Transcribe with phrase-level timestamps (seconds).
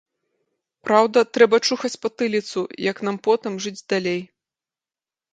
[0.85, 4.17] Праўда, трэба чухаць патыліцу, як нам потым жыць далей.